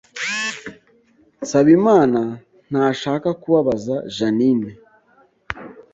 Nsabimana 1.41 2.21
ntashaka 2.69 3.29
kubabaza 3.41 3.95
Jeaninne 4.15 4.71